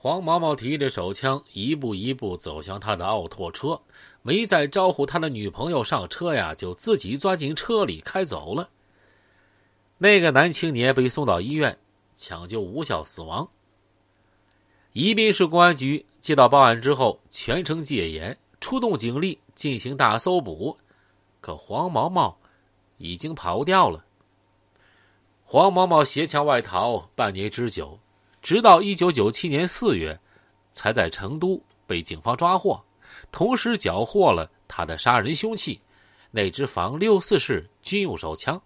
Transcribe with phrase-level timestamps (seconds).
[0.00, 3.80] 黄毛毛提着手枪，一步一步走向他的奥拓车，
[4.22, 8.70] 没再招呼他的女朋友上车呀，就自己钻进车里开走了。
[9.98, 11.76] 那个男青年被送到医院，
[12.14, 13.48] 抢救无效死亡。
[14.92, 20.78] 宜宾市公安局接到报案之后，全城戒严，出动警力进行大搜捕，
[21.40, 22.38] 可黄毛毛
[22.98, 24.04] 已经跑掉了。
[25.44, 27.98] 黄毛毛携枪外逃半年之久。
[28.42, 30.18] 直到一九九七年四月，
[30.72, 32.80] 才在成都被警方抓获，
[33.32, 35.80] 同时缴获了他的杀人凶器——
[36.30, 38.60] 那支仿六四式军用手枪。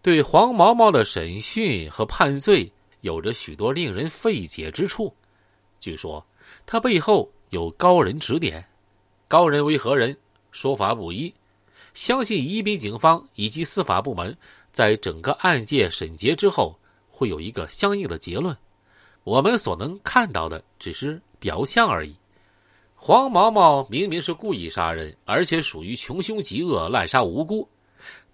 [0.00, 5.14] 对黄毛毛的审讯和判罪有着许多令人费解之处。
[5.80, 6.24] 据说
[6.66, 8.64] 他背后有高人指点，
[9.28, 10.16] 高人为何人？
[10.52, 11.32] 说法不一。
[11.94, 14.36] 相信宜宾警方以及司法部门
[14.72, 18.56] 在整个案件审结之后，会有一个相应的结论。
[19.24, 22.14] 我们所能看到的只是表象而已。
[22.94, 27.68] 黄毛毛明明是故意杀人，而且属于穷凶极恶、滥杀无辜，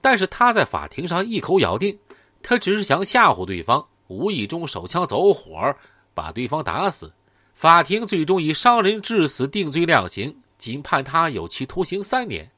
[0.00, 1.98] 但是他在法庭上一口咬定，
[2.42, 5.74] 他只是想吓唬对方，无意中手枪走火，
[6.12, 7.12] 把对方打死。
[7.54, 12.48] 法庭最终以伤人致死定罪量刑，仅判他有期徒刑三年。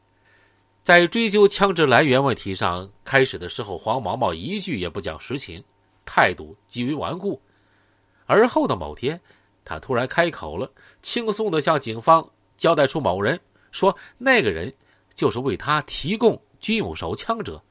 [0.82, 5.62] 在追究枪支来源问题上，开始的时候黄毛毛一句也不讲实情，
[6.04, 7.40] 态度极为顽固。
[8.32, 9.20] 而后的某天，
[9.64, 10.70] 他突然开口了，
[11.02, 13.38] 轻松的向警方交代出某人，
[13.70, 14.72] 说那个人
[15.14, 17.62] 就是为他提供军用手枪者。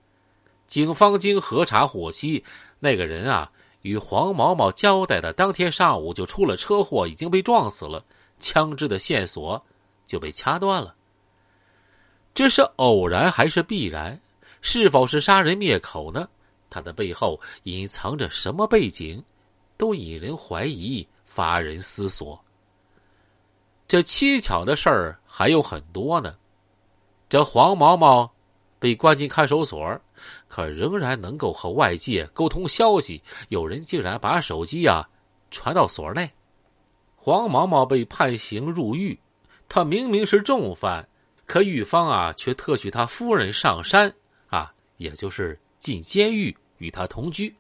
[0.67, 2.43] 警方经核查获悉，
[2.79, 3.51] 那个人啊，
[3.81, 8.05] 与黄毛毛交代的当天上午就出了车祸，已经被撞死了，
[8.39, 9.61] 枪支的线索
[10.05, 10.95] 就被掐断了。
[12.33, 14.17] 这是偶然还是必然？
[14.61, 16.29] 是否是杀人灭口呢？
[16.69, 19.21] 他的背后隐藏着什么背景？
[19.81, 22.39] 都引人怀疑，发人思索。
[23.87, 26.37] 这蹊跷的事儿还有很多呢。
[27.27, 28.31] 这黄毛毛
[28.77, 29.99] 被关进看守所，
[30.47, 33.23] 可仍然能够和外界沟通消息。
[33.49, 35.09] 有人竟然把手机啊
[35.49, 36.31] 传到所内。
[37.15, 39.19] 黄毛毛被判刑入狱，
[39.67, 41.09] 他明明是重犯，
[41.47, 44.13] 可狱方啊却特许他夫人上山
[44.45, 47.55] 啊，也就是进监狱与他同居。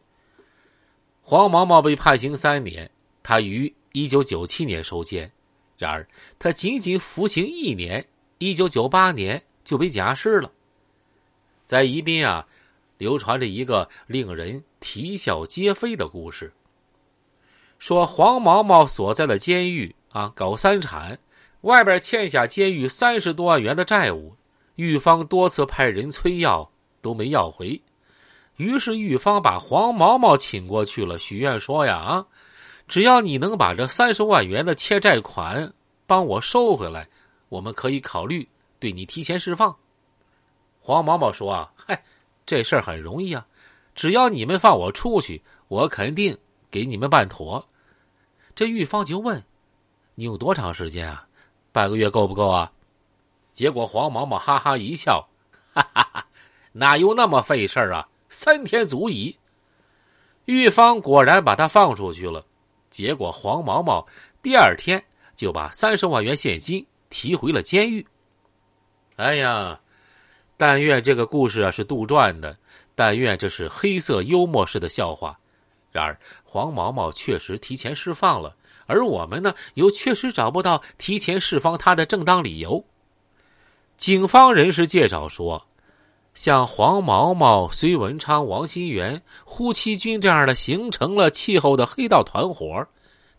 [1.21, 2.89] 黄毛毛被判刑三年，
[3.23, 5.31] 他于一九九七年收监。
[5.77, 8.05] 然而，他仅仅服刑一年，
[8.37, 10.51] 一九九八年就被假释了。
[11.65, 12.45] 在宜宾啊，
[12.97, 16.51] 流传着一个令人啼笑皆非的故事。
[17.79, 21.17] 说黄毛毛所在的监狱啊，搞三产，
[21.61, 24.35] 外边欠下监狱三十多万元的债务，
[24.75, 26.69] 狱方多次派人催要，
[27.01, 27.81] 都没要回。
[28.61, 32.27] 于是玉芳把黄毛毛请过去了，许愿说呀啊，
[32.87, 35.73] 只要你能把这三十万元的欠债款
[36.05, 37.09] 帮我收回来，
[37.49, 38.47] 我们可以考虑
[38.79, 39.75] 对你提前释放。
[40.79, 42.03] 黄毛毛说啊，嗨，
[42.45, 43.43] 这事儿很容易啊，
[43.95, 46.37] 只要你们放我出去，我肯定
[46.69, 47.67] 给你们办妥。
[48.53, 49.43] 这玉芳就问，
[50.13, 51.25] 你用多长时间啊？
[51.71, 52.71] 半个月够不够啊？
[53.51, 55.27] 结果黄毛毛哈哈一笑，
[55.73, 56.27] 哈哈哈，
[56.73, 58.07] 哪有那么费事儿啊？
[58.31, 59.37] 三天足矣。
[60.45, 62.43] 狱方果然把他放出去了，
[62.89, 64.07] 结果黄毛毛
[64.41, 65.03] 第二天
[65.35, 68.03] 就把三十万元现金提回了监狱。
[69.17, 69.79] 哎呀，
[70.55, 72.57] 但愿这个故事啊是杜撰的，
[72.95, 75.37] 但愿这是黑色幽默式的笑话。
[75.91, 78.55] 然而黄毛毛确实提前释放了，
[78.85, 82.83] 而我们呢又确实找不到提前释放他的正当理由。
[83.97, 85.67] 警方人士介绍说。
[86.33, 92.87] 像黄毛毛、隋文昌、王新元、胡其军这样的形成了气候的黑道团伙，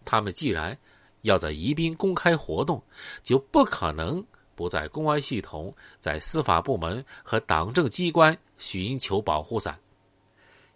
[0.04, 0.76] 他们既然
[1.22, 2.82] 要在宜宾公开活动，
[3.22, 4.22] 就不可能
[4.54, 9.78] 不在公安系统、在司法部门和党政机关寻求保护伞，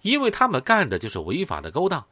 [0.01, 2.05] 因为他们干的就是违法的勾当，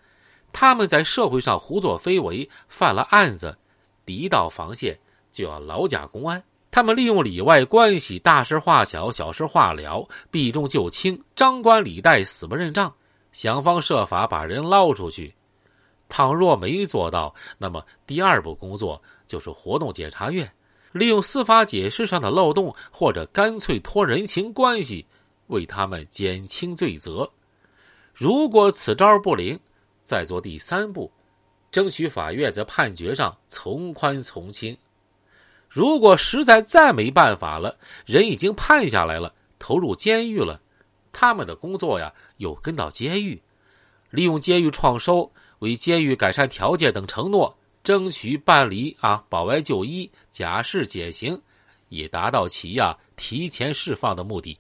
[0.53, 3.57] 他们在社会上胡作非为，犯了案子，
[4.05, 4.99] 第一道防线
[5.33, 6.45] 就要劳驾公安。
[6.75, 12.93] 他们利用里外关系，大事化小，小事化了，避重就轻，张冠李戴，死不认账，
[13.31, 15.33] 想方设法把人捞出去。
[16.09, 20.53] 倘若没做到，那么第二步工作就是活动检察院，
[20.91, 25.07] 利用司法解释上的漏洞，或者干脆托人情关系
[25.47, 27.31] 为他们减轻罪责。
[28.13, 29.57] 如果此招不灵，
[30.03, 31.09] 再做第三步，
[31.71, 34.77] 争取法院在判决上从宽从轻。
[35.75, 37.77] 如果实在再没办法了，
[38.07, 40.61] 人已经判下来了，投入监狱了，
[41.13, 43.43] 他们的工作呀，又跟到监狱，
[44.11, 45.29] 利用监狱创收、
[45.59, 51.37] 为监狱改善条件等承诺，争取办理啊保外就医、假释减刑，
[51.89, 54.57] 以达到其呀提前释放的目的。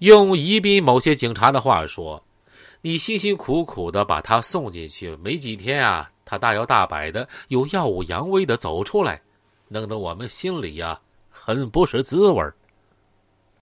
[0.00, 2.22] 用宜宾某些警察的话说
[2.82, 9.22] ：“你辛辛苦苦的把他送进去，没几天啊，他大摇大摆的又耀武扬威的走出来，
[9.68, 12.54] 弄得我们心里呀很不是滋味儿。”